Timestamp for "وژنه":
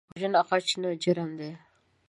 0.13-0.41